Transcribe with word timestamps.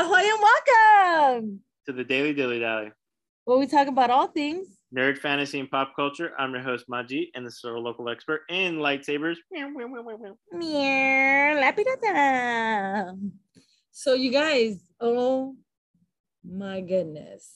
Ahoy 0.00 0.22
and 0.22 0.40
welcome 0.40 1.60
to 1.84 1.92
the 1.92 2.02
Daily 2.02 2.32
Dilly 2.32 2.58
Dally, 2.58 2.90
where 3.44 3.58
we 3.58 3.66
talk 3.66 3.86
about 3.86 4.08
all 4.08 4.28
things 4.28 4.66
nerd, 4.96 5.18
fantasy, 5.18 5.60
and 5.60 5.70
pop 5.70 5.94
culture. 5.94 6.32
I'm 6.38 6.52
your 6.52 6.62
host, 6.62 6.86
Maji, 6.88 7.26
and 7.34 7.44
this 7.44 7.56
is 7.56 7.64
our 7.66 7.78
local 7.78 8.08
expert 8.08 8.40
in 8.48 8.76
lightsabers. 8.76 9.36
So, 13.90 14.14
you 14.14 14.32
guys, 14.32 14.80
oh 15.00 15.56
my 16.42 16.80
goodness. 16.80 17.52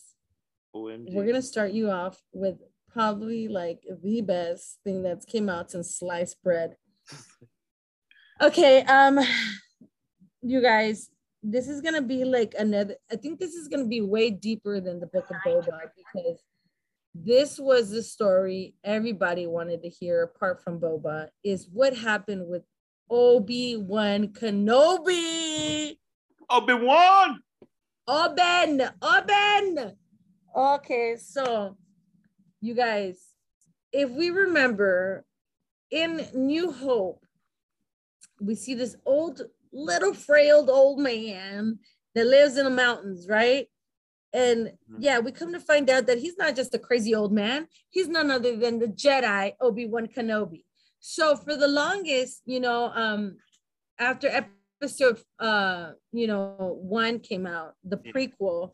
OMG. 0.77 1.15
We're 1.15 1.25
to 1.33 1.41
start 1.41 1.73
you 1.73 1.91
off 1.91 2.21
with 2.35 2.59
probably 2.93 3.49
like 3.49 3.81
the 4.03 4.21
best 4.21 4.81
thing 4.85 5.03
that's 5.03 5.25
came 5.25 5.49
out 5.49 5.71
since 5.71 5.97
sliced 5.97 6.43
bread. 6.43 6.77
Okay, 8.41 8.83
um, 8.83 9.21
you 10.43 10.61
guys, 10.61 11.09
this 11.45 11.69
is 11.69 11.83
gonna 11.83 12.03
be 12.03 12.25
like 12.25 12.55
another. 12.59 12.97
I 13.13 13.17
think 13.17 13.39
this 13.39 13.55
is 13.55 13.69
gonna 13.69 13.87
be 13.87 14.01
way 14.01 14.31
deeper 14.31 14.81
than 14.81 14.99
the 14.99 15.07
Book 15.07 15.27
of 15.31 15.37
Boba 15.47 15.79
because 15.95 16.43
this 17.15 17.59
was 17.61 17.91
the 17.91 18.03
story 18.03 18.75
everybody 18.83 19.47
wanted 19.47 19.83
to 19.83 19.89
hear, 19.89 20.23
apart 20.23 20.65
from 20.65 20.81
Boba, 20.81 21.29
is 21.45 21.69
what 21.71 21.95
happened 21.95 22.49
with 22.49 22.63
Obi 23.11 23.77
Wan 23.77 24.29
Kenobi. 24.29 25.99
Obi 26.49 26.75
Wan. 26.75 27.41
Oben, 28.09 28.83
Oben. 29.03 29.97
Okay, 30.57 31.17
so 31.17 31.77
you 32.61 32.75
guys, 32.75 33.19
if 33.93 34.11
we 34.11 34.31
remember 34.31 35.25
in 35.91 36.27
New 36.35 36.73
Hope, 36.73 37.25
we 38.41 38.55
see 38.55 38.75
this 38.75 38.97
old, 39.05 39.43
little 39.75 40.15
frail 40.15 40.67
old 40.71 41.01
man 41.01 41.79
that 42.15 42.27
lives 42.27 42.57
in 42.57 42.65
the 42.65 42.71
mountains, 42.71 43.27
right? 43.29 43.67
And 44.33 44.73
yeah, 44.99 45.21
we 45.21 45.31
come 45.31 45.53
to 45.53 45.61
find 45.61 45.89
out 45.89 46.07
that 46.07 46.19
he's 46.19 46.37
not 46.37 46.57
just 46.57 46.75
a 46.75 46.79
crazy 46.79 47.15
old 47.15 47.33
man, 47.33 47.69
he's 47.91 48.09
none 48.09 48.31
other 48.31 48.57
than 48.57 48.79
the 48.79 48.89
Jedi 48.89 49.53
Obi 49.61 49.87
Wan 49.87 50.09
Kenobi. 50.09 50.65
So 50.99 51.37
for 51.37 51.57
the 51.57 51.69
longest, 51.69 52.43
you 52.45 52.61
know, 52.61 52.91
um, 52.95 53.37
after 53.99 54.29
episode, 54.83 55.21
uh, 55.39 55.93
you 56.13 56.27
know, 56.27 56.79
one 56.81 57.21
came 57.21 57.47
out, 57.47 57.75
the 57.85 57.97
prequel, 57.97 58.73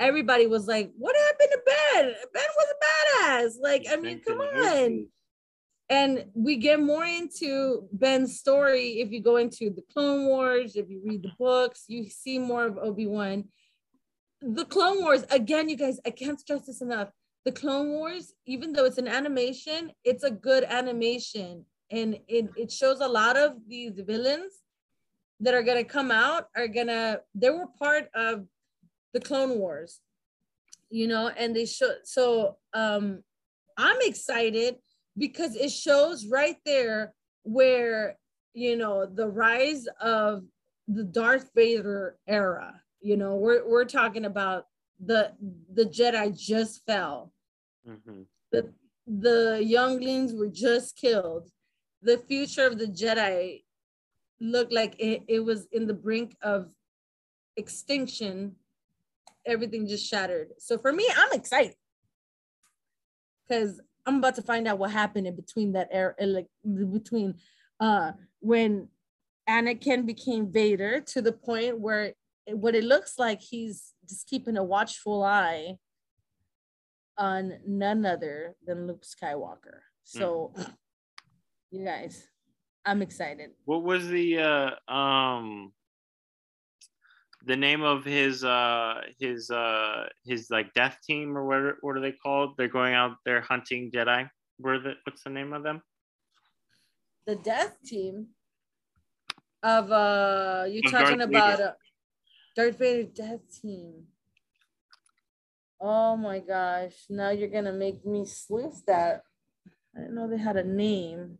everybody 0.00 0.46
was 0.46 0.66
like, 0.66 0.90
"What 0.98 1.14
happened 1.16 1.50
to 1.52 1.60
Ben? 1.66 2.14
Ben 2.32 2.44
was 2.56 2.68
a 2.70 2.84
badass." 2.84 3.52
Like, 3.60 3.86
I 3.88 3.96
mean, 3.96 4.20
come 4.20 4.40
on. 4.40 5.06
And 5.88 6.26
we 6.34 6.56
get 6.56 6.80
more 6.80 7.04
into 7.04 7.88
Ben's 7.92 8.38
story 8.38 9.00
if 9.00 9.12
you 9.12 9.22
go 9.22 9.36
into 9.36 9.70
the 9.70 9.82
Clone 9.92 10.26
Wars, 10.26 10.74
if 10.74 10.90
you 10.90 11.00
read 11.04 11.22
the 11.22 11.32
books, 11.38 11.84
you 11.86 12.08
see 12.10 12.38
more 12.38 12.66
of 12.66 12.76
Obi 12.78 13.06
Wan. 13.06 13.44
The 14.42 14.64
Clone 14.64 15.02
Wars, 15.02 15.24
again, 15.30 15.68
you 15.68 15.76
guys, 15.76 16.00
I 16.04 16.10
can't 16.10 16.40
stress 16.40 16.66
this 16.66 16.82
enough. 16.82 17.10
The 17.44 17.52
Clone 17.52 17.90
Wars, 17.90 18.32
even 18.46 18.72
though 18.72 18.84
it's 18.84 18.98
an 18.98 19.06
animation, 19.06 19.92
it's 20.02 20.24
a 20.24 20.30
good 20.30 20.64
animation. 20.64 21.64
And 21.92 22.18
it, 22.26 22.50
it 22.56 22.72
shows 22.72 23.00
a 23.00 23.06
lot 23.06 23.36
of 23.36 23.52
these 23.68 23.92
villains 24.00 24.54
that 25.38 25.54
are 25.54 25.62
to 25.76 25.84
come 25.84 26.10
out 26.10 26.48
are 26.56 26.66
to, 26.88 27.20
they 27.34 27.50
were 27.50 27.68
part 27.78 28.08
of 28.12 28.46
the 29.14 29.20
Clone 29.20 29.58
Wars, 29.58 30.00
you 30.90 31.06
know, 31.06 31.28
and 31.28 31.54
they 31.54 31.66
show, 31.66 31.92
so 32.02 32.56
um, 32.74 33.22
I'm 33.76 33.98
excited 34.00 34.76
because 35.16 35.56
it 35.56 35.70
shows 35.70 36.26
right 36.26 36.56
there 36.64 37.14
where, 37.42 38.18
you 38.54 38.76
know, 38.76 39.06
the 39.06 39.28
rise 39.28 39.86
of 40.00 40.44
the 40.88 41.04
Darth 41.04 41.50
Vader 41.54 42.16
era, 42.26 42.80
you 43.00 43.16
know, 43.16 43.36
we're, 43.36 43.68
we're 43.68 43.84
talking 43.84 44.24
about 44.24 44.66
the, 45.04 45.32
the 45.72 45.84
Jedi 45.84 46.36
just 46.36 46.84
fell. 46.86 47.32
Mm-hmm. 47.88 48.22
The, 48.52 48.72
the 49.06 49.62
younglings 49.62 50.34
were 50.34 50.48
just 50.48 50.96
killed. 50.96 51.50
The 52.02 52.18
future 52.18 52.66
of 52.66 52.78
the 52.78 52.86
Jedi 52.86 53.62
looked 54.40 54.72
like 54.72 54.96
it, 54.98 55.22
it 55.28 55.40
was 55.40 55.66
in 55.72 55.86
the 55.86 55.94
brink 55.94 56.36
of 56.42 56.68
extinction 57.56 58.56
everything 59.46 59.86
just 59.86 60.06
shattered. 60.06 60.48
So 60.58 60.76
for 60.76 60.92
me, 60.92 61.08
I'm 61.16 61.32
excited 61.32 61.74
because 63.48 63.80
I'm 64.06 64.16
about 64.16 64.36
to 64.36 64.42
find 64.42 64.68
out 64.68 64.78
what 64.78 64.90
happened 64.90 65.26
in 65.26 65.34
between 65.34 65.72
that 65.72 65.88
era, 65.90 66.14
like 66.20 66.46
between 66.64 67.34
uh 67.80 68.12
when 68.40 68.88
Anakin 69.48 70.06
became 70.06 70.50
Vader 70.50 71.00
to 71.00 71.22
the 71.22 71.32
point 71.32 71.78
where 71.78 72.14
it, 72.46 72.56
what 72.56 72.74
it 72.74 72.84
looks 72.84 73.18
like 73.18 73.40
he's 73.40 73.92
just 74.08 74.28
keeping 74.28 74.56
a 74.56 74.64
watchful 74.64 75.22
eye 75.22 75.76
on 77.18 77.58
none 77.66 78.04
other 78.06 78.54
than 78.66 78.86
Luke 78.86 79.04
Skywalker. 79.04 79.80
So 80.04 80.52
mm. 80.56 80.72
you 81.70 81.84
guys, 81.84 82.26
I'm 82.84 83.02
excited. 83.02 83.50
What 83.64 83.82
was 83.82 84.06
the 84.08 84.38
uh 84.38 84.92
um 84.92 85.72
the 87.46 87.56
name 87.56 87.82
of 87.82 88.04
his 88.04 88.42
uh 88.44 89.02
his 89.20 89.50
uh 89.50 90.08
his 90.24 90.50
like 90.50 90.74
death 90.74 90.98
team 91.06 91.38
or 91.38 91.46
what 91.46 91.76
what 91.80 91.96
are 91.96 92.00
they 92.00 92.12
called? 92.12 92.54
They're 92.58 92.68
going 92.68 92.94
out 92.94 93.16
there 93.24 93.40
hunting 93.40 93.90
Jedi. 93.92 94.28
Where 94.58 94.80
the 94.80 94.94
what's 95.04 95.22
the 95.22 95.30
name 95.30 95.52
of 95.52 95.62
them? 95.62 95.80
The 97.26 97.36
death 97.36 97.76
team 97.84 98.28
of 99.62 99.90
uh 99.92 100.66
you're 100.68 100.82
of 100.84 100.90
talking 100.90 101.18
Darth 101.18 101.30
about 101.30 101.58
Vader. 101.58 101.68
Uh, 101.68 101.72
Darth 102.56 102.78
Vader 102.78 103.08
death 103.14 103.40
team. 103.62 104.06
Oh 105.80 106.16
my 106.16 106.40
gosh, 106.40 107.06
now 107.08 107.30
you're 107.30 107.48
gonna 107.48 107.72
make 107.72 108.04
me 108.04 108.24
sleuth 108.24 108.84
that. 108.86 109.22
I 109.94 110.00
didn't 110.00 110.14
know 110.14 110.28
they 110.28 110.38
had 110.38 110.56
a 110.56 110.64
name 110.64 111.38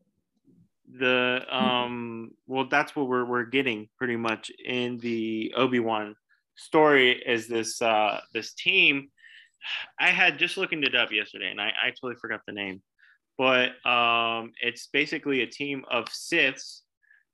the 0.99 1.43
um 1.51 2.31
well 2.47 2.67
that's 2.69 2.95
what 2.95 3.09
we're 3.09 3.25
we're 3.25 3.45
getting 3.45 3.89
pretty 3.99 4.17
much 4.17 4.51
in 4.65 4.99
the 4.99 5.53
Obi-Wan 5.57 6.15
story 6.57 7.12
is 7.12 7.49
this 7.49 7.81
uh 7.83 8.21
this 8.33 8.55
team. 8.55 9.09
I 9.99 10.09
had 10.11 10.39
just 10.39 10.57
looking 10.57 10.83
it 10.84 10.95
up 10.95 11.11
yesterday 11.11 11.51
and 11.51 11.61
I, 11.61 11.73
I 11.83 11.91
totally 11.91 12.15
forgot 12.21 12.41
the 12.47 12.53
name 12.53 12.83
but 13.39 13.71
um 13.87 14.53
it's 14.61 14.89
basically 14.93 15.43
a 15.43 15.47
team 15.47 15.84
of 15.91 16.07
Siths 16.07 16.81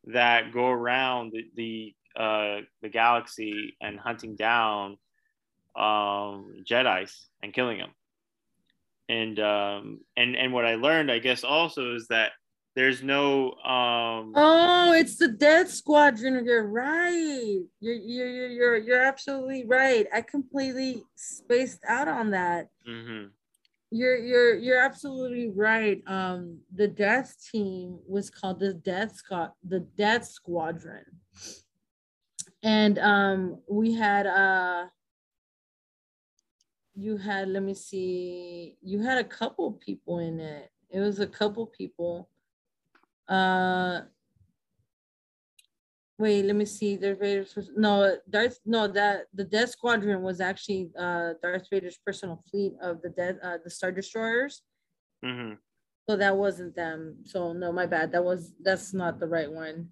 that 0.07 0.53
go 0.53 0.67
around 0.67 1.33
the, 1.33 1.45
the 1.57 2.21
uh 2.21 2.61
the 2.83 2.89
galaxy 2.89 3.77
and 3.81 3.99
hunting 3.99 4.37
down 4.37 4.97
um 5.77 6.65
Jedi's 6.69 7.29
and 7.43 7.53
killing 7.53 7.79
them 7.79 7.91
and 9.09 9.39
um 9.41 10.01
and 10.17 10.37
and 10.37 10.53
what 10.53 10.65
I 10.65 10.75
learned 10.75 11.11
I 11.11 11.19
guess 11.19 11.45
also 11.45 11.95
is 11.95 12.09
that 12.09 12.33
there's 12.75 13.03
no 13.03 13.53
um 13.65 14.33
Oh, 14.35 14.93
it's 14.95 15.17
the 15.17 15.29
Death 15.29 15.71
Squadron. 15.71 16.45
You're 16.45 16.67
right. 16.67 17.61
You're 17.81 17.95
you're 17.95 18.49
you're 18.49 18.77
you're 18.77 19.03
absolutely 19.03 19.65
right. 19.67 20.07
I 20.13 20.23
completely 20.23 21.03
spaced 21.15 21.81
out 21.87 22.09
on 22.09 22.31
that. 22.31 22.69
Mm-hmm. 22.89 23.29
You're 23.91 24.17
you're 24.17 24.55
you're 24.57 24.81
absolutely 24.81 25.51
right. 25.51 26.03
Um, 26.07 26.61
the 26.75 26.89
Death 26.89 27.37
Team 27.53 27.99
was 28.09 28.31
called 28.31 28.61
the 28.61 28.73
Death 28.73 29.17
Squad, 29.17 29.51
the 29.63 29.81
Death 29.81 30.27
Squadron, 30.27 31.05
and 32.63 32.99
um, 32.99 33.59
we 33.69 33.93
had 33.93 34.27
uh, 34.27 34.87
you 36.95 37.17
had 37.17 37.49
let 37.49 37.63
me 37.63 37.75
see, 37.75 38.77
you 38.83 39.01
had 39.01 39.19
a 39.19 39.25
couple 39.25 39.73
people 39.73 40.19
in 40.19 40.41
it. 40.41 40.71
It 40.91 41.01
was 41.01 41.21
a 41.21 41.27
couple 41.27 41.67
people 41.67 42.29
uh, 43.33 44.03
wait, 46.19 46.45
let 46.45 46.57
me 46.57 46.65
see. 46.65 46.97
Darth 46.97 47.19
Vader's 47.19 47.71
no 47.77 48.17
Darth 48.29 48.59
no 48.65 48.87
that 48.89 49.27
the 49.35 49.45
Death 49.45 49.71
Squadron 49.71 50.23
was 50.23 50.41
actually 50.41 50.91
uh 50.99 51.31
Darth 51.43 51.67
Vader's 51.71 51.99
personal 52.07 52.43
fleet 52.51 52.75
of 52.83 53.03
the 53.03 53.11
dead 53.11 53.39
uh 53.43 53.59
the 53.65 53.71
Star 53.71 53.91
Destroyers. 53.91 54.63
Mm-hmm. 55.25 55.55
So 56.09 56.17
that 56.17 56.37
wasn't 56.37 56.77
them. 56.77 57.17
So 57.25 57.53
no, 57.53 57.73
my 57.73 57.87
bad. 57.87 58.13
That 58.13 58.25
was 58.25 58.53
that's 58.63 58.93
not 58.93 59.19
the 59.19 59.29
right 59.29 59.51
one. 59.51 59.89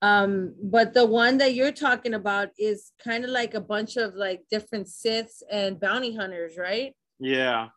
Um, 0.00 0.54
but 0.62 0.94
the 0.94 1.04
one 1.04 1.38
that 1.38 1.54
you're 1.54 1.72
talking 1.72 2.14
about 2.14 2.50
is 2.56 2.92
kind 3.02 3.24
of 3.24 3.30
like 3.30 3.54
a 3.54 3.60
bunch 3.60 3.96
of 3.96 4.14
like 4.14 4.42
different 4.48 4.86
Siths 4.86 5.42
and 5.50 5.80
bounty 5.80 6.14
hunters, 6.14 6.56
right? 6.56 6.94
Yeah. 7.18 7.68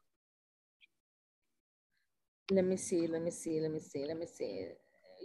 Let 2.52 2.66
me 2.66 2.78
see, 2.78 3.08
let 3.08 3.24
me 3.24 3.32
see, 3.32 3.60
let 3.60 3.72
me 3.72 3.80
see, 3.80 4.06
let 4.06 4.18
me 4.20 4.28
see 4.28 4.68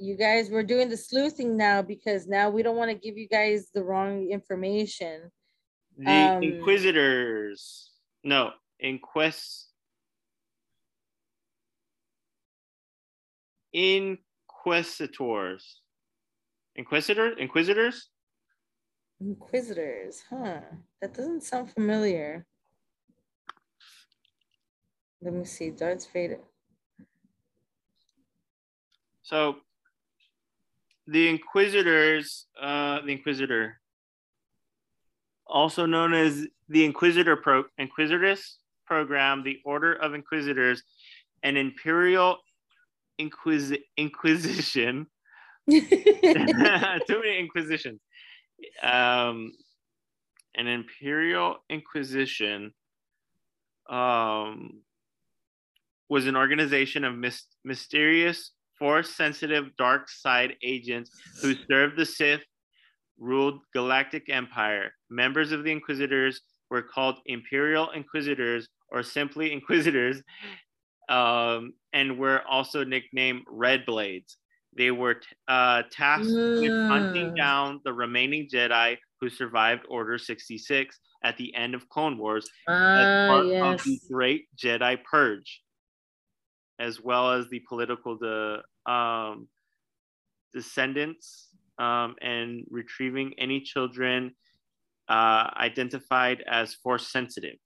you 0.01 0.17
guys 0.17 0.51
we're 0.51 0.63
doing 0.63 0.89
the 0.89 0.97
sleuthing 0.97 1.57
now 1.57 1.83
because 1.83 2.27
now 2.27 2.51
we 2.51 2.63
don't 2.63 2.77
want 2.77 2.91
to 2.91 2.97
give 2.97 3.17
you 3.17 3.29
guys 3.29 3.69
the 3.75 3.83
wrong 3.83 4.29
information 4.31 5.31
the 5.97 6.11
um, 6.11 6.43
inquisitors 6.43 7.93
no 8.25 8.51
inquest 8.81 9.69
inquisitors 13.73 15.81
inquisitor 16.77 17.33
inquisitors 17.39 18.11
Inquisitors, 19.21 20.23
huh? 20.29 20.61
That 21.01 21.15
doesn't 21.15 21.43
sound 21.43 21.73
familiar. 21.73 22.47
Let 25.23 25.33
me 25.33 25.45
see. 25.45 25.71
Darth 25.71 26.07
Vader. 26.13 26.41
So 29.23 29.57
the 31.07 31.29
Inquisitors, 31.29 32.47
uh, 32.61 33.01
the 33.03 33.13
Inquisitor, 33.13 33.81
also 35.47 35.87
known 35.87 36.15
as 36.15 36.47
the 36.69 36.85
Inquisitor 36.85 37.37
Pro 37.37 37.65
Inquisitus 37.79 38.57
program, 38.87 39.43
the 39.43 39.59
Order 39.65 39.95
of 39.95 40.15
Inquisitors, 40.15 40.83
an 41.43 41.57
imperial 41.57 42.39
inquis- 43.19 43.79
inquisition. 43.97 45.07
Too 45.71 45.83
many 47.09 47.39
inquisitions. 47.39 48.01
Um, 48.83 49.53
an 50.55 50.67
imperial 50.67 51.59
inquisition 51.69 52.73
um, 53.89 54.81
was 56.09 56.27
an 56.27 56.37
organization 56.37 57.05
of 57.05 57.15
mis- 57.15 57.47
mysterious, 57.65 58.53
force 58.79 59.15
sensitive 59.15 59.77
dark 59.77 60.09
side 60.09 60.55
agents 60.63 61.11
who 61.43 61.55
served 61.71 61.97
the 61.97 62.07
Sith, 62.07 62.43
ruled 63.19 63.61
Galactic 63.73 64.29
Empire. 64.29 64.93
Members 65.11 65.53
of 65.53 65.65
the 65.65 65.73
Inquisitors 65.73 66.41
were 66.71 66.83
called 66.83 67.19
Imperial 67.27 67.91
Inquisitors 67.91 68.69
or 68.91 69.03
simply 69.03 69.53
Inquisitors, 69.53 70.23
um, 71.09 71.73
and 71.93 72.19
were 72.19 72.43
also 72.49 72.85
nicknamed 72.85 73.43
Red 73.49 73.87
Blades. 73.87 74.37
They 74.77 74.91
were 74.91 75.21
uh, 75.49 75.85
tasked 75.91 76.27
with 76.27 76.71
hunting 76.71 77.35
down 77.35 77.81
the 77.85 77.93
remaining 77.93 78.49
Jedi 78.53 78.99
who 79.21 79.31
survived 79.31 79.87
Order 79.89 80.19
66 80.19 81.01
at 81.25 81.37
the 81.39 81.55
end 81.55 81.75
of 81.75 81.89
Clone 81.89 82.19
Wars 82.19 82.45
as 82.69 82.75
ah, 82.75 83.27
part 83.29 83.47
yes. 83.47 83.81
of 83.81 83.85
the 83.85 83.99
Great 84.11 84.45
Jedi 84.57 85.03
Purge 85.03 85.63
as 86.79 87.01
well 87.01 87.33
as 87.33 87.49
the 87.49 87.61
political 87.69 88.17
de, 88.17 88.63
um, 88.91 89.49
descendants 90.53 91.49
um, 91.79 92.15
and 92.21 92.65
retrieving 92.71 93.35
any 93.39 93.61
children 93.61 94.33
uh, 95.09 95.51
identified 95.57 96.43
as 96.51 96.75
force 96.75 97.11
sensitive. 97.11 97.57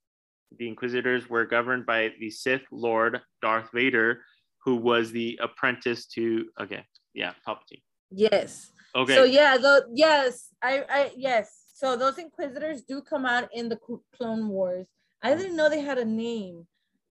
The 0.58 0.68
Inquisitors 0.68 1.28
were 1.30 1.46
governed 1.46 1.86
by 1.86 2.12
the 2.18 2.30
Sith 2.30 2.62
Lord 2.72 3.20
Darth 3.40 3.68
Vader, 3.72 4.22
who 4.64 4.76
was 4.76 5.12
the 5.12 5.38
apprentice 5.40 6.06
to 6.06 6.46
okay, 6.60 6.84
yeah, 7.14 7.32
Palpatine. 7.46 7.82
Yes. 8.10 8.72
Okay. 8.94 9.14
So 9.14 9.24
yeah, 9.24 9.56
the 9.56 9.86
yes, 9.94 10.48
I, 10.62 10.84
I 10.88 11.12
yes. 11.16 11.56
So 11.74 11.96
those 11.96 12.18
Inquisitors 12.18 12.82
do 12.82 13.00
come 13.00 13.24
out 13.24 13.48
in 13.54 13.68
the 13.68 13.78
Clone 14.16 14.48
Wars. 14.48 14.88
I 15.22 15.34
didn't 15.34 15.56
know 15.56 15.68
they 15.68 15.80
had 15.80 15.98
a 15.98 16.04
name. 16.04 16.66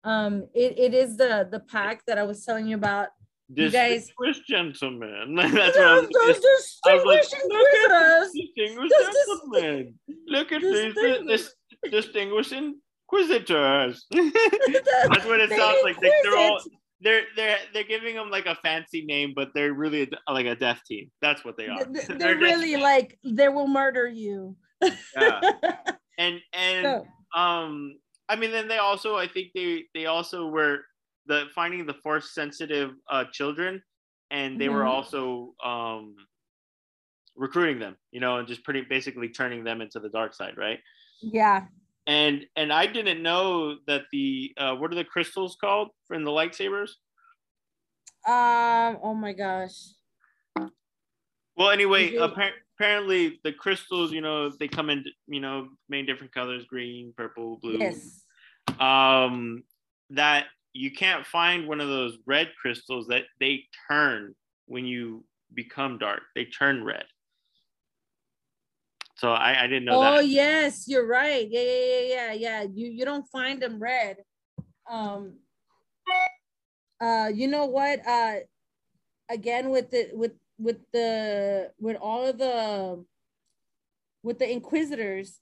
Um, 0.06 0.46
it, 0.54 0.78
it 0.78 0.94
is 0.94 1.16
the 1.16 1.48
the 1.50 1.58
pack 1.58 2.06
that 2.06 2.16
I 2.16 2.22
was 2.22 2.44
telling 2.44 2.68
you 2.68 2.76
about. 2.76 3.08
You 3.48 3.70
guys, 3.70 4.06
distinguished 4.06 4.46
gentlemen. 4.48 5.34
That's 5.36 5.76
what 5.76 5.86
I'm 5.86 6.08
those 6.12 6.40
distinguished 6.40 7.34
inquisitors. 7.34 8.32
Distinguished 8.32 8.94
gentlemen. 9.26 9.94
Look 10.28 10.52
at 10.52 10.62
these 10.62 11.50
distinguished 11.90 12.52
inquisitors. 12.52 14.06
That's 14.10 15.24
what 15.26 15.40
it 15.40 15.50
sounds 15.50 15.78
like. 15.82 16.00
they're 16.00 16.36
all 16.36 16.60
they're 17.00 17.22
they're 17.34 17.58
they're 17.74 17.84
giving 17.84 18.14
them 18.14 18.30
like 18.30 18.46
a 18.46 18.56
fancy 18.62 19.04
name, 19.04 19.32
but 19.34 19.50
they're 19.54 19.74
really 19.74 20.08
like 20.28 20.46
a 20.46 20.54
death 20.54 20.82
team. 20.86 21.10
That's 21.20 21.44
what 21.44 21.56
they 21.56 21.66
are. 21.66 21.84
They're, 21.90 22.18
they're 22.18 22.38
really 22.38 22.76
like 22.76 23.18
they 23.24 23.48
will 23.48 23.68
murder 23.68 24.08
you. 24.08 24.56
yeah. 25.16 25.40
And 26.18 26.40
and 26.54 26.84
so. 26.84 27.06
um 27.38 27.96
I 28.28 28.36
mean, 28.36 28.50
then 28.50 28.68
they 28.68 28.78
also, 28.78 29.16
I 29.16 29.28
think 29.28 29.52
they 29.54 29.84
they 29.94 30.06
also 30.06 30.46
were 30.46 30.80
the 31.26 31.44
finding 31.54 31.86
the 31.86 31.94
force 31.94 32.34
sensitive 32.34 32.92
uh, 33.10 33.24
children, 33.32 33.82
and 34.30 34.60
they 34.60 34.66
mm-hmm. 34.66 34.74
were 34.74 34.84
also 34.84 35.54
um, 35.64 36.14
recruiting 37.36 37.78
them, 37.78 37.96
you 38.10 38.20
know, 38.20 38.38
and 38.38 38.48
just 38.48 38.64
pretty 38.64 38.82
basically 38.82 39.28
turning 39.28 39.64
them 39.64 39.80
into 39.80 40.00
the 40.00 40.08
dark 40.08 40.34
side, 40.34 40.54
right? 40.56 40.78
Yeah. 41.20 41.66
And 42.06 42.46
and 42.56 42.72
I 42.72 42.86
didn't 42.86 43.22
know 43.22 43.76
that 43.86 44.02
the 44.12 44.52
uh, 44.58 44.74
what 44.74 44.92
are 44.92 44.96
the 44.96 45.04
crystals 45.04 45.56
called 45.60 45.88
from 46.06 46.24
the 46.24 46.30
lightsabers? 46.30 46.90
Um. 48.26 48.98
Oh 49.02 49.14
my 49.14 49.32
gosh. 49.32 49.76
Well, 51.56 51.70
anyway, 51.70 52.14
apparently 52.16 52.60
apparently 52.76 53.40
the 53.44 53.52
crystals, 53.52 54.12
you 54.12 54.20
know, 54.20 54.50
they 54.50 54.68
come 54.68 54.90
in, 54.90 55.04
you 55.26 55.40
know, 55.40 55.68
many 55.88 56.04
different 56.04 56.32
colors, 56.32 56.64
green, 56.68 57.12
purple, 57.16 57.58
blue. 57.62 57.78
Yes. 57.78 58.22
Um, 58.78 59.62
that 60.10 60.46
you 60.72 60.90
can't 60.90 61.26
find 61.26 61.66
one 61.66 61.80
of 61.80 61.88
those 61.88 62.18
red 62.26 62.50
crystals 62.60 63.06
that 63.08 63.24
they 63.40 63.64
turn 63.90 64.34
when 64.66 64.84
you 64.84 65.24
become 65.54 65.98
dark. 65.98 66.22
They 66.34 66.44
turn 66.44 66.84
red. 66.84 67.04
So 69.16 69.32
I, 69.32 69.64
I 69.64 69.66
didn't 69.66 69.86
know 69.86 69.96
oh, 69.96 70.00
that. 70.02 70.14
Oh 70.14 70.20
yes, 70.20 70.84
you're 70.86 71.06
right. 71.06 71.48
Yeah, 71.50 71.60
yeah, 71.62 71.70
yeah, 71.70 72.02
yeah, 72.02 72.32
yeah. 72.32 72.62
You 72.62 72.88
you 72.88 73.04
don't 73.06 73.26
find 73.32 73.62
them 73.62 73.78
red. 73.80 74.18
Um 74.90 75.38
uh 77.00 77.30
you 77.34 77.48
know 77.48 77.64
what? 77.64 78.06
Uh 78.06 78.34
again 79.30 79.70
with 79.70 79.90
the 79.90 80.10
with 80.12 80.32
with 80.58 80.78
the 80.92 81.70
with 81.78 81.96
all 82.00 82.26
of 82.26 82.38
the 82.38 83.04
with 84.22 84.38
the 84.38 84.50
inquisitors 84.50 85.40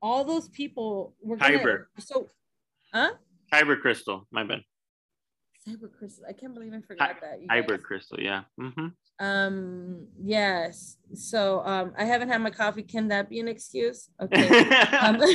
all 0.00 0.24
those 0.24 0.48
people 0.48 1.14
were 1.22 1.36
gonna, 1.36 1.58
Kyber. 1.58 1.84
so 1.98 2.28
huh? 2.92 3.12
Kyber 3.52 3.80
crystal 3.80 4.26
my 4.30 4.44
bad. 4.44 4.62
Kyber 5.66 5.90
crystal. 5.98 6.24
I 6.28 6.32
can't 6.34 6.52
believe 6.52 6.74
i 6.74 6.80
forgot 6.82 7.16
Hi- 7.20 7.20
that 7.22 7.46
Kyber 7.48 7.82
crystal 7.82 8.20
yeah. 8.20 8.42
Mm-hmm. 8.60 8.88
um 9.24 10.06
yes. 10.22 10.98
So 11.14 11.60
um 11.64 11.92
i 11.98 12.04
haven't 12.04 12.28
had 12.28 12.40
my 12.42 12.50
coffee. 12.50 12.82
Can 12.82 13.08
that 13.08 13.30
be 13.30 13.40
an 13.40 13.48
excuse? 13.48 14.10
Okay. 14.20 14.48
Um, 15.00 15.20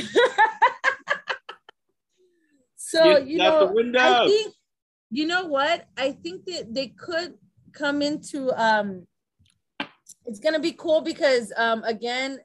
so 2.76 3.18
you 3.18 3.38
know 3.38 3.72
i 3.98 4.26
think 4.26 4.54
you 5.10 5.26
know 5.26 5.46
what? 5.46 5.86
I 5.96 6.12
think 6.12 6.44
that 6.46 6.72
they 6.72 6.88
could 6.88 7.34
come 7.72 8.00
into 8.00 8.50
um 8.60 9.06
it's 10.26 10.40
gonna 10.40 10.60
be 10.60 10.72
cool 10.72 11.00
because 11.00 11.52
um, 11.56 11.82
again, 11.84 12.40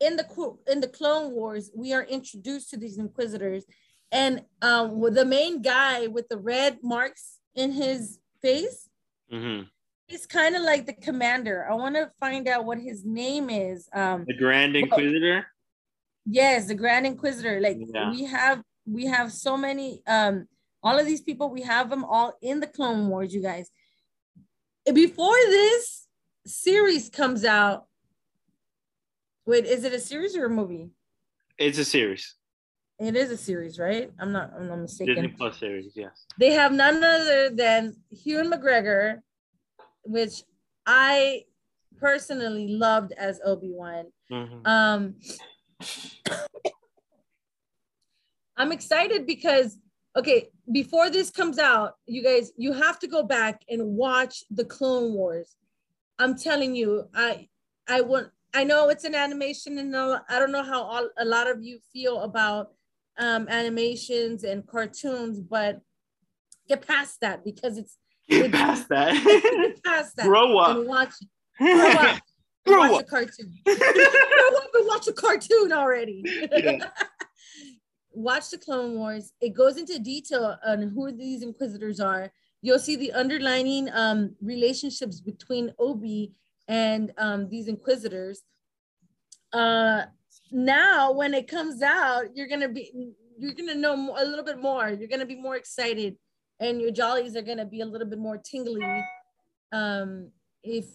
in 0.00 0.16
the 0.16 0.56
in 0.70 0.80
the 0.80 0.88
Clone 0.88 1.32
Wars, 1.32 1.70
we 1.74 1.92
are 1.92 2.04
introduced 2.04 2.70
to 2.70 2.76
these 2.76 2.98
Inquisitors, 2.98 3.64
and 4.12 4.44
um, 4.62 5.00
the 5.12 5.24
main 5.24 5.62
guy 5.62 6.06
with 6.06 6.28
the 6.28 6.38
red 6.38 6.78
marks 6.82 7.38
in 7.54 7.72
his 7.72 8.18
face, 8.40 8.88
mm-hmm. 9.32 9.64
he's 10.06 10.26
kind 10.26 10.56
of 10.56 10.62
like 10.62 10.86
the 10.86 10.92
commander. 10.92 11.66
I 11.70 11.74
want 11.74 11.96
to 11.96 12.10
find 12.20 12.48
out 12.48 12.64
what 12.64 12.78
his 12.78 13.04
name 13.04 13.50
is. 13.50 13.88
Um, 13.92 14.24
the 14.26 14.34
Grand 14.36 14.76
Inquisitor. 14.76 15.46
yes, 16.26 16.66
the 16.66 16.74
Grand 16.74 17.06
Inquisitor. 17.06 17.60
Like 17.60 17.78
yeah. 17.80 18.10
we 18.10 18.24
have 18.24 18.62
we 18.86 19.06
have 19.06 19.32
so 19.32 19.56
many 19.56 20.02
um 20.06 20.46
all 20.82 20.98
of 20.98 21.06
these 21.06 21.20
people 21.20 21.50
we 21.50 21.62
have 21.62 21.90
them 21.90 22.04
all 22.04 22.34
in 22.40 22.60
the 22.60 22.66
clone 22.66 23.08
wars 23.08 23.34
you 23.34 23.42
guys 23.42 23.70
before 24.94 25.36
this 25.48 26.07
series 26.48 27.08
comes 27.08 27.44
out. 27.44 27.86
Wait, 29.46 29.64
is 29.64 29.84
it 29.84 29.92
a 29.92 30.00
series 30.00 30.36
or 30.36 30.46
a 30.46 30.50
movie? 30.50 30.90
It's 31.58 31.78
a 31.78 31.84
series. 31.84 32.34
It 32.98 33.14
is 33.14 33.30
a 33.30 33.36
series, 33.36 33.78
right? 33.78 34.10
I'm 34.18 34.32
not. 34.32 34.50
I'm 34.56 34.68
not 34.68 34.80
mistaken. 34.80 35.14
Disney 35.14 35.28
Plus 35.28 35.58
series, 35.58 35.92
yes. 35.94 36.26
They 36.38 36.52
have 36.52 36.72
none 36.72 37.02
other 37.02 37.50
than 37.50 37.96
Ewan 38.24 38.50
McGregor, 38.50 39.18
which 40.02 40.42
I 40.84 41.44
personally 41.96 42.68
loved 42.68 43.12
as 43.12 43.40
Obi 43.44 43.70
Wan. 43.70 44.06
Mm-hmm. 44.32 44.66
Um, 44.66 45.14
I'm 48.56 48.72
excited 48.72 49.26
because 49.26 49.78
okay, 50.16 50.48
before 50.72 51.10
this 51.10 51.30
comes 51.30 51.58
out, 51.58 51.94
you 52.06 52.22
guys, 52.22 52.52
you 52.56 52.72
have 52.72 52.98
to 52.98 53.06
go 53.06 53.22
back 53.22 53.62
and 53.68 53.96
watch 53.96 54.42
the 54.50 54.64
Clone 54.64 55.14
Wars. 55.14 55.54
I'm 56.18 56.36
telling 56.36 56.74
you, 56.74 57.08
I 57.14 57.48
I 57.88 58.00
want 58.00 58.28
I 58.54 58.64
know 58.64 58.88
it's 58.88 59.04
an 59.04 59.14
animation 59.14 59.78
and 59.78 59.94
I 59.94 60.38
don't 60.38 60.52
know 60.52 60.62
how 60.62 60.82
all, 60.82 61.08
a 61.18 61.24
lot 61.24 61.48
of 61.48 61.62
you 61.62 61.78
feel 61.92 62.22
about 62.22 62.72
um, 63.18 63.46
animations 63.48 64.44
and 64.44 64.66
cartoons, 64.66 65.40
but 65.40 65.80
get 66.68 66.86
past 66.86 67.20
that 67.20 67.44
because 67.44 67.78
it's 67.78 67.96
get 68.28 68.52
past 68.52 68.88
that. 68.90 69.12
get 69.24 69.84
past 69.84 70.16
that. 70.16 70.26
Grow 70.26 70.58
up 70.58 70.76
and 70.78 70.88
watch. 70.88 71.14
Grow 71.58 71.88
up. 71.90 72.20
Grow 72.66 72.78
watch 72.80 72.92
up. 72.92 73.00
a 73.00 73.04
cartoon. 73.04 73.54
grow 73.64 74.56
up 74.56 74.70
and 74.74 74.86
watch 74.86 75.08
a 75.08 75.12
cartoon 75.12 75.72
already. 75.72 76.22
Yeah. 76.52 76.88
watch 78.12 78.50
the 78.50 78.58
Clone 78.58 78.94
Wars. 78.94 79.32
It 79.40 79.54
goes 79.54 79.76
into 79.76 79.98
detail 79.98 80.56
on 80.66 80.82
who 80.82 81.12
these 81.12 81.42
Inquisitors 81.42 82.00
are 82.00 82.32
you'll 82.62 82.78
see 82.78 82.96
the 82.96 83.12
underlining 83.12 83.88
um, 83.92 84.34
relationships 84.40 85.20
between 85.20 85.72
Obi 85.78 86.32
and 86.66 87.12
um, 87.18 87.48
these 87.48 87.68
inquisitors. 87.68 88.42
uh 89.52 90.02
now 90.50 91.12
when 91.12 91.34
it 91.34 91.46
comes 91.48 91.82
out, 91.82 92.34
you're 92.34 92.48
gonna 92.48 92.68
be 92.68 93.12
you're 93.38 93.52
gonna 93.52 93.74
know 93.74 94.14
a 94.18 94.24
little 94.24 94.44
bit 94.44 94.60
more. 94.60 94.88
You're 94.88 95.08
gonna 95.08 95.26
be 95.26 95.36
more 95.36 95.56
excited, 95.56 96.16
and 96.58 96.80
your 96.80 96.90
jollies 96.90 97.36
are 97.36 97.42
gonna 97.42 97.66
be 97.66 97.80
a 97.80 97.86
little 97.86 98.06
bit 98.06 98.18
more 98.18 98.38
tingly. 98.38 99.04
Um, 99.72 100.30
if 100.62 100.86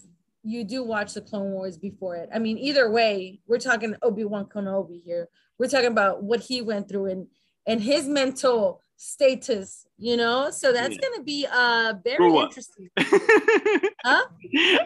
you 0.43 0.63
do 0.63 0.83
watch 0.83 1.13
the 1.13 1.21
Clone 1.21 1.51
Wars 1.51 1.77
before 1.77 2.15
it. 2.17 2.29
I 2.33 2.39
mean, 2.39 2.57
either 2.57 2.91
way, 2.91 3.39
we're 3.47 3.59
talking 3.59 3.95
Obi 4.01 4.25
Wan 4.25 4.45
Kenobi 4.45 5.01
here. 5.01 5.29
We're 5.57 5.69
talking 5.69 5.87
about 5.87 6.23
what 6.23 6.41
he 6.41 6.61
went 6.61 6.89
through 6.89 7.05
and 7.11 7.27
and 7.65 7.81
his 7.81 8.07
mental 8.07 8.81
status, 8.97 9.85
you 9.97 10.17
know. 10.17 10.49
So 10.51 10.71
that's 10.71 10.95
yeah. 10.95 11.01
gonna 11.01 11.23
be 11.23 11.47
uh 11.51 11.93
very 12.03 12.35
interesting. 12.35 12.89
huh? 12.97 14.25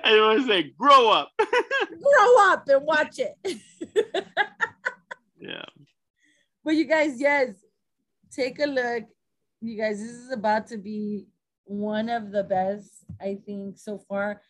I 0.03 0.19
want 0.19 0.41
to 0.41 0.47
say, 0.47 0.73
grow 0.77 1.09
up. 1.09 1.31
grow 1.39 2.51
up 2.51 2.67
and 2.67 2.85
watch 2.85 3.19
it. 3.19 3.35
yeah. 5.39 5.65
But 6.63 6.75
you 6.75 6.83
guys, 6.83 7.17
yes, 7.17 7.51
take 8.29 8.59
a 8.59 8.65
look. 8.65 9.05
You 9.61 9.77
guys, 9.77 9.99
this 9.99 10.11
is 10.11 10.33
about 10.33 10.67
to 10.67 10.77
be 10.77 11.27
one 11.63 12.09
of 12.09 12.31
the 12.31 12.43
best, 12.43 13.05
I 13.21 13.37
think, 13.45 13.77
so 13.77 13.99
far. 13.99 14.41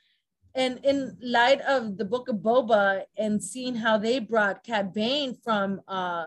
And 0.56 0.80
in 0.84 1.16
light 1.22 1.62
of 1.62 1.96
the 1.96 2.06
book 2.06 2.28
of 2.28 2.38
Boba 2.38 3.04
and 3.20 3.44
seeing 3.44 3.76
how 3.76 4.00
they 4.00 4.18
brought 4.18 4.64
Cad 4.64 4.94
Bane 4.94 5.38
from 5.44 5.82
uh 5.88 6.26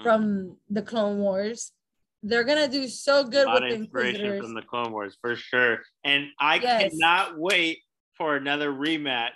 from 0.00 0.56
the 0.70 0.82
Clone 0.82 1.18
Wars, 1.18 1.72
they're 2.22 2.44
gonna 2.44 2.68
do 2.68 2.88
so 2.88 3.24
good 3.24 3.46
with 3.50 3.62
the 3.62 3.74
inspiration 3.74 4.40
from 4.40 4.54
the 4.54 4.62
Clone 4.62 4.92
Wars 4.92 5.16
for 5.20 5.36
sure. 5.36 5.80
And 6.04 6.26
I 6.38 6.56
yes. 6.56 6.92
cannot 6.92 7.38
wait 7.38 7.78
for 8.16 8.36
another 8.36 8.72
rematch 8.72 9.30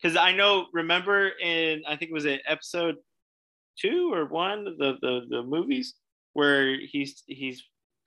because 0.00 0.16
I 0.16 0.32
know. 0.32 0.66
Remember 0.72 1.28
in 1.28 1.82
I 1.86 1.96
think 1.96 2.10
it 2.10 2.14
was 2.14 2.26
in 2.26 2.38
episode 2.46 2.96
two 3.78 4.12
or 4.12 4.26
one 4.26 4.64
the 4.64 4.96
the 5.00 5.22
the 5.28 5.42
movies 5.42 5.94
where 6.32 6.76
he's 6.78 7.22
he's 7.26 7.62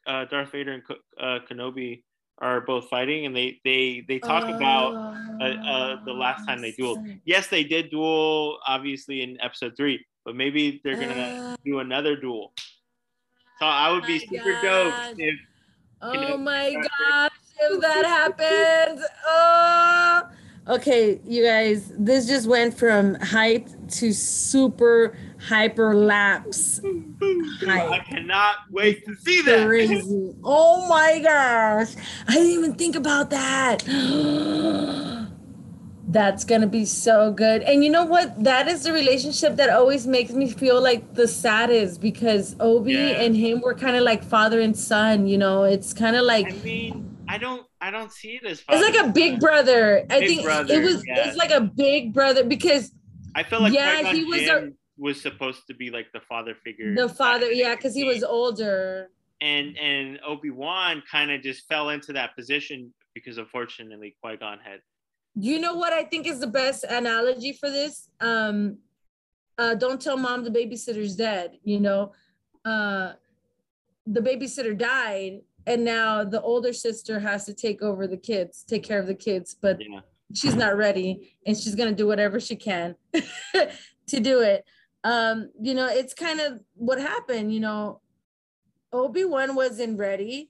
uh, 0.08 0.26
Darth 0.26 0.52
Vader 0.52 0.74
and 0.74 0.84
uh, 1.20 1.40
Kenobi 1.50 2.04
are 2.40 2.62
both 2.62 2.88
fighting, 2.90 3.26
and 3.26 3.36
they 3.36 3.60
they 3.64 4.04
they 4.08 4.20
talk 4.20 4.46
uh, 4.46 4.54
about 4.54 4.94
uh, 5.42 5.44
uh, 5.44 6.06
the 6.06 6.14
last 6.14 6.46
time 6.46 6.62
they 6.62 6.72
dueled. 6.72 7.20
Yes, 7.26 7.48
they 7.48 7.64
did 7.64 7.90
duel, 7.90 8.60
obviously 8.66 9.22
in 9.22 9.38
episode 9.42 9.74
three, 9.76 10.04
but 10.26 10.36
maybe 10.36 10.82
they're 10.84 10.96
gonna 10.96 11.54
uh. 11.54 11.56
do 11.66 11.80
another 11.80 12.16
duel. 12.16 12.54
So 13.60 13.66
I 13.66 13.92
would 13.92 14.06
be 14.06 14.20
super 14.20 14.60
dope 14.62 14.94
if. 15.18 15.40
Oh 16.02 16.38
my 16.38 16.76
uh, 16.76 16.82
gosh! 16.84 17.32
If 17.60 17.82
that 17.82 18.06
happens, 18.06 19.04
oh. 19.26 20.30
Okay, 20.68 21.20
you 21.26 21.44
guys, 21.44 21.92
this 21.98 22.28
just 22.28 22.46
went 22.46 22.78
from 22.78 23.16
hype 23.16 23.70
to 23.92 24.12
super 24.12 25.18
hyper 25.40 25.96
lapse. 25.96 26.82
Hype. 27.62 27.90
I 27.90 28.00
cannot 28.00 28.56
wait 28.70 29.06
to 29.06 29.16
see 29.16 29.42
that. 29.44 29.66
Crazy. 29.66 30.36
Oh 30.44 30.88
my 30.88 31.20
gosh. 31.20 31.96
I 32.28 32.34
didn't 32.34 32.52
even 32.52 32.76
think 32.76 32.96
about 32.98 33.30
that. 33.30 33.84
That's 36.10 36.46
gonna 36.46 36.68
be 36.68 36.86
so 36.86 37.32
good. 37.32 37.64
And 37.64 37.84
you 37.84 37.90
know 37.90 38.06
what? 38.06 38.42
That 38.44 38.68
is 38.68 38.84
the 38.84 38.94
relationship 38.94 39.58
that 39.58 39.70
always 39.70 40.08
makes 40.08 40.32
me 40.32 40.50
feel 40.50 40.82
like 40.82 41.14
the 41.14 41.28
saddest 41.28 42.00
because 42.00 42.56
Obi 42.60 42.94
yeah. 42.94 43.22
and 43.22 43.36
him 43.36 43.60
were 43.60 43.74
kind 43.74 43.98
of 43.98 44.04
like 44.04 44.24
father 44.24 44.62
and 44.62 44.78
son, 44.78 45.28
you 45.28 45.38
know. 45.38 45.64
It's 45.64 45.94
kind 45.94 46.16
of 46.16 46.24
like 46.24 46.48
I 46.48 46.56
mean, 46.64 47.18
I 47.28 47.38
don't 47.38 47.66
I 47.82 47.92
don't 47.92 48.12
see 48.12 48.40
it 48.42 48.46
as 48.46 48.64
it's 48.70 48.82
like 48.82 49.06
a 49.06 49.12
big 49.12 49.40
brother. 49.40 50.06
I 50.10 50.20
think 50.20 50.44
brother, 50.44 50.74
it 50.74 50.84
was 50.84 51.04
yeah. 51.06 51.28
it's 51.28 51.38
like 51.38 51.52
a 51.52 51.62
big 51.62 52.14
brother 52.14 52.44
because 52.46 52.92
I 53.36 53.44
feel 53.44 53.62
like 53.62 53.74
yeah, 53.74 54.12
he 54.12 54.24
was 54.24 54.42
a, 54.44 54.72
was 54.98 55.22
supposed 55.22 55.68
to 55.68 55.74
be 55.74 55.90
like 55.92 56.12
the 56.12 56.22
father 56.22 56.56
figure. 56.64 56.96
The 56.96 57.10
father, 57.10 57.52
yeah, 57.52 57.76
because 57.76 57.94
he 57.94 58.04
was 58.04 58.24
older. 58.24 59.10
And 59.42 59.78
and 59.78 60.20
Obi 60.26 60.50
Wan 60.50 61.04
kind 61.10 61.32
of 61.32 61.42
just 61.42 61.68
fell 61.68 61.90
into 61.90 62.14
that 62.14 62.36
position 62.36 62.94
because 63.14 63.38
unfortunately 63.38 64.16
Qui 64.24 64.38
Gon 64.38 64.60
had. 64.64 64.80
You 65.40 65.60
know 65.60 65.76
what 65.76 65.94
I 65.94 66.04
think 66.04 66.26
is 66.26 66.40
the 66.40 66.48
best 66.48 66.84
analogy 66.84 67.54
for 67.54 67.70
this? 67.70 68.10
Um, 68.20 68.80
uh, 69.60 69.76
don't 69.76 70.02
tell 70.02 70.18
mom 70.18 70.44
the 70.44 70.50
babysitter's 70.50 71.16
dead. 71.16 71.60
You 71.64 71.80
know, 71.80 72.14
uh, 72.66 73.14
the 74.08 74.22
babysitter 74.22 74.76
died, 74.76 75.42
and 75.68 75.86
now 75.86 76.24
the 76.24 76.42
older 76.42 76.74
sister 76.74 77.20
has 77.20 77.46
to 77.46 77.54
take 77.54 77.84
over 77.84 78.08
the 78.08 78.18
kids, 78.18 78.64
take 78.68 78.84
care 78.84 79.00
of 79.00 79.06
the 79.06 79.14
kids, 79.14 79.56
but 79.62 79.78
yeah. 79.80 80.00
she's 80.34 80.56
not 80.56 80.76
ready, 80.76 81.38
and 81.46 81.56
she's 81.56 81.76
gonna 81.76 81.92
do 81.92 82.08
whatever 82.08 82.40
she 82.40 82.56
can 82.56 82.96
to 83.14 84.20
do 84.20 84.42
it. 84.42 84.66
Um, 85.04 85.52
you 85.62 85.76
know, 85.76 85.88
it's 85.88 86.16
kind 86.16 86.40
of 86.40 86.62
what 86.74 87.00
happened. 87.00 87.54
You 87.54 87.60
know, 87.60 88.02
Obi 88.92 89.24
Wan 89.24 89.54
wasn't 89.54 90.00
ready, 90.00 90.50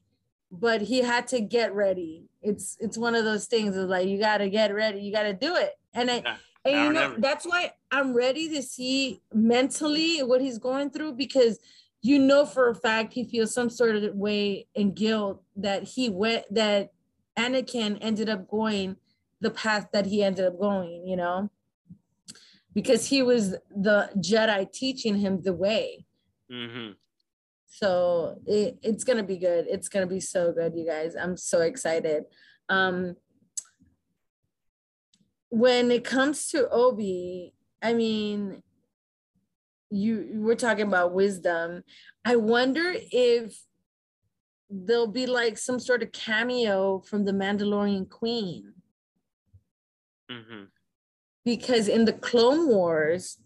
but 0.50 0.82
he 0.82 1.00
had 1.00 1.28
to 1.28 1.42
get 1.42 1.74
ready. 1.76 2.30
It's 2.48 2.78
it's 2.80 2.98
one 2.98 3.16
of 3.16 3.26
those 3.26 3.46
things 3.46 3.76
of 3.76 3.90
like 3.90 4.08
you 4.08 4.20
got 4.20 4.40
to 4.40 4.50
get 4.50 4.74
ready, 4.74 5.02
you 5.02 5.14
got 5.14 5.24
to 5.24 5.34
do 5.34 5.56
it, 5.56 5.74
and 5.94 6.10
I. 6.10 6.16
Yeah. 6.18 6.36
And 6.66 6.76
you 6.84 6.92
know, 6.92 7.16
that's 7.20 7.46
why 7.46 7.72
I'm 7.92 8.14
ready 8.14 8.50
to 8.50 8.62
see 8.62 9.22
mentally 9.34 10.20
what 10.20 10.42
he's 10.42 10.58
going 10.58 10.90
through 10.90 11.14
because 11.14 11.60
you 12.02 12.20
know 12.20 12.46
for 12.46 12.68
a 12.68 12.76
fact 12.76 13.14
he 13.14 13.24
feels 13.24 13.54
some 13.54 13.70
sort 13.70 13.96
of 13.96 14.14
way 14.16 14.68
and 14.76 14.94
guilt 14.94 15.42
that 15.56 15.84
he 15.84 16.10
went 16.10 16.44
that 16.54 16.92
Anakin 17.38 17.98
ended 18.02 18.28
up 18.28 18.50
going 18.50 18.98
the 19.40 19.52
path 19.52 19.88
that 19.94 20.08
he 20.08 20.24
ended 20.24 20.46
up 20.46 20.60
going, 20.60 21.08
you 21.08 21.16
know, 21.16 21.50
because 22.74 23.08
he 23.08 23.22
was 23.22 23.52
the 23.76 24.10
Jedi 24.18 24.72
teaching 24.72 25.18
him 25.18 25.42
the 25.42 25.54
way. 25.54 26.06
Mm-hmm. 26.52 26.92
So 27.68 28.40
it, 28.46 28.78
it's 28.82 29.04
gonna 29.04 29.24
be 29.24 29.38
good. 29.38 29.68
It's 29.70 29.90
gonna 29.90 30.08
be 30.08 30.20
so 30.20 30.52
good, 30.52 30.74
you 30.76 30.86
guys. 30.86 31.16
I'm 31.16 31.38
so 31.38 31.62
excited. 31.62 32.24
Um, 32.70 33.16
when 35.50 35.92
it 35.92 36.04
comes 36.04 36.48
to 36.50 36.70
Obi, 36.70 37.54
I 37.82 37.94
mean, 37.94 38.64
you 39.90 40.30
we're 40.34 40.56
talking 40.56 40.88
about 40.88 41.14
wisdom. 41.14 41.84
I 42.26 42.36
wonder 42.36 42.94
if 42.96 43.58
there'll 44.70 45.08
be 45.08 45.26
like 45.26 45.58
some 45.58 45.80
sort 45.80 46.04
of 46.04 46.12
cameo 46.12 47.00
from 47.00 47.26
the 47.26 47.32
Mandalorian 47.32 48.10
Queen. 48.10 48.74
Mm-hmm. 50.30 50.64
Because 51.46 51.88
in 51.88 52.04
the 52.04 52.14
Clone 52.14 52.68
Wars, 52.68 53.38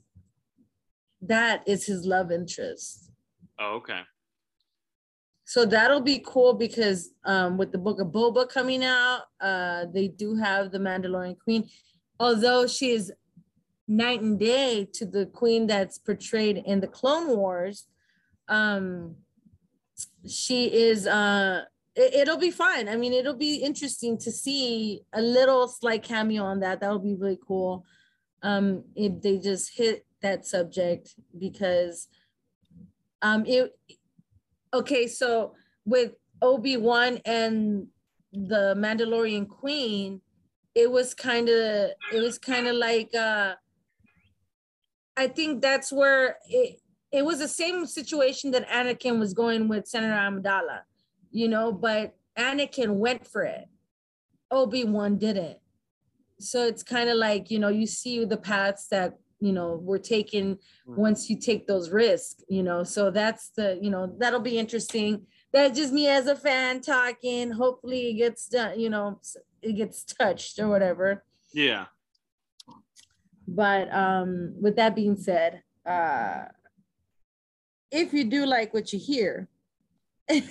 that 1.21 1.61
is 1.67 1.85
his 1.85 2.05
love 2.05 2.31
interest. 2.31 3.10
Oh, 3.59 3.75
okay. 3.75 4.01
So 5.45 5.65
that'll 5.65 6.01
be 6.01 6.23
cool 6.25 6.53
because 6.53 7.11
um, 7.25 7.57
with 7.57 7.71
the 7.71 7.77
book 7.77 7.99
of 7.99 8.07
Boba 8.07 8.47
coming 8.47 8.83
out, 8.83 9.23
uh, 9.41 9.85
they 9.93 10.07
do 10.07 10.35
have 10.35 10.71
the 10.71 10.77
Mandalorian 10.77 11.37
Queen. 11.39 11.69
Although 12.19 12.67
she 12.67 12.91
is 12.91 13.11
night 13.91 14.21
and 14.21 14.39
day 14.39 14.87
to 14.93 15.05
the 15.05 15.25
queen 15.25 15.67
that's 15.67 15.97
portrayed 15.97 16.63
in 16.65 16.79
the 16.79 16.87
Clone 16.87 17.35
Wars. 17.35 17.87
Um, 18.47 19.15
she 20.27 20.65
is 20.73 21.05
uh 21.07 21.63
it, 21.93 22.25
will 22.25 22.37
be 22.37 22.51
fun. 22.51 22.87
I 22.87 22.95
mean, 22.95 23.11
it'll 23.11 23.35
be 23.35 23.55
interesting 23.55 24.17
to 24.19 24.31
see 24.31 25.01
a 25.11 25.21
little 25.21 25.67
slight 25.67 26.03
cameo 26.03 26.43
on 26.43 26.61
that. 26.61 26.79
That 26.79 26.91
would 26.93 27.03
be 27.03 27.15
really 27.15 27.39
cool. 27.45 27.85
Um, 28.41 28.85
if 28.95 29.21
they 29.21 29.37
just 29.37 29.75
hit 29.75 30.05
that 30.21 30.45
subject 30.45 31.13
because 31.37 32.07
um 33.21 33.45
it 33.45 33.75
okay, 34.73 35.07
so 35.07 35.53
with 35.85 36.13
Obi-Wan 36.41 37.19
and 37.25 37.87
the 38.31 38.73
Mandalorian 38.77 39.47
Queen, 39.47 40.21
it 40.73 40.89
was 40.89 41.13
kind 41.13 41.49
of 41.49 41.91
it 42.13 42.21
was 42.21 42.37
kind 42.37 42.67
of 42.67 42.75
like 42.75 43.13
uh 43.15 43.55
I 45.17 45.27
think 45.27 45.61
that's 45.61 45.91
where 45.91 46.37
it, 46.49 46.79
it 47.11 47.25
was 47.25 47.39
the 47.39 47.47
same 47.47 47.85
situation 47.85 48.51
that 48.51 48.67
Anakin 48.69 49.19
was 49.19 49.33
going 49.33 49.67
with 49.67 49.87
Senator 49.87 50.13
Amidala, 50.13 50.81
you 51.31 51.47
know, 51.47 51.71
but 51.73 52.15
Anakin 52.37 52.95
went 52.95 53.27
for 53.27 53.43
it. 53.43 53.65
Obi-Wan 54.49 55.17
didn't. 55.17 55.57
So 56.39 56.65
it's 56.65 56.83
kind 56.83 57.09
of 57.09 57.17
like, 57.17 57.51
you 57.51 57.59
know, 57.59 57.67
you 57.67 57.85
see 57.85 58.23
the 58.25 58.37
paths 58.37 58.87
that, 58.87 59.13
you 59.41 59.51
know, 59.51 59.79
were 59.81 59.99
taken 59.99 60.57
once 60.85 61.29
you 61.29 61.37
take 61.37 61.67
those 61.67 61.89
risks, 61.89 62.43
you 62.47 62.63
know. 62.63 62.83
So 62.83 63.09
that's 63.09 63.49
the, 63.49 63.77
you 63.81 63.89
know, 63.89 64.15
that'll 64.19 64.39
be 64.39 64.57
interesting. 64.57 65.25
That's 65.51 65.77
just 65.77 65.91
me 65.91 66.07
as 66.07 66.27
a 66.27 66.35
fan 66.35 66.79
talking. 66.79 67.51
Hopefully 67.51 68.11
it 68.11 68.13
gets 68.13 68.47
done, 68.47 68.79
you 68.79 68.89
know, 68.89 69.19
it 69.61 69.73
gets 69.73 70.03
touched 70.19 70.59
or 70.59 70.69
whatever. 70.69 71.23
Yeah. 71.51 71.85
But 73.47 73.93
um, 73.93 74.53
with 74.61 74.75
that 74.77 74.95
being 74.95 75.17
said, 75.17 75.63
uh, 75.85 76.45
if 77.91 78.13
you 78.13 78.23
do 78.23 78.45
like 78.45 78.73
what 78.73 78.93
you 78.93 78.99
hear, 78.99 79.49
if 80.29 80.45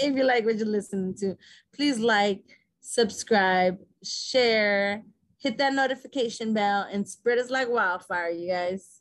you 0.00 0.24
like 0.24 0.44
what 0.44 0.56
you're 0.56 0.66
listening 0.66 1.14
to, 1.20 1.36
please 1.74 1.98
like, 1.98 2.42
subscribe, 2.80 3.78
share, 4.02 5.02
hit 5.38 5.58
that 5.58 5.72
notification 5.72 6.52
bell, 6.52 6.86
and 6.90 7.08
spread 7.08 7.38
us 7.38 7.50
like 7.50 7.68
wildfire, 7.68 8.30
you 8.30 8.48
guys. 8.48 9.00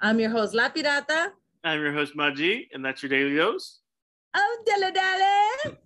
I'm 0.00 0.18
your 0.20 0.30
host, 0.30 0.54
La 0.54 0.68
Pirata. 0.70 1.30
I'm 1.62 1.80
your 1.80 1.92
host, 1.92 2.16
Maji, 2.16 2.68
and 2.72 2.84
that's 2.84 3.02
your 3.02 3.10
daily 3.10 3.36
dose 3.36 3.80
of 4.34 4.64
Dele 4.66 4.92
Dale. 4.92 5.78